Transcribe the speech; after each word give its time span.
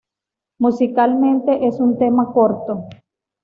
Musicalmente 0.57 1.67
es 1.67 1.79
un 1.79 1.99
tema 1.99 2.33
corto. 2.33 2.85